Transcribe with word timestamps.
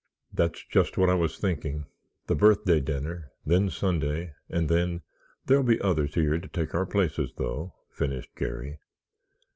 "That's 0.33 0.65
just 0.65 0.97
what 0.97 1.11
I 1.11 1.13
was 1.13 1.37
thinking. 1.37 1.85
The 2.25 2.33
birthday 2.33 2.79
dinner, 2.79 3.31
then 3.45 3.69
Sunday 3.69 4.33
and 4.49 4.67
then——" 4.67 5.03
"There'll 5.45 5.61
be 5.63 5.79
others 5.79 6.15
here 6.15 6.39
to 6.39 6.47
take 6.47 6.73
our 6.73 6.87
places 6.87 7.33
though," 7.37 7.75
finished 7.91 8.33
Garry. 8.35 8.79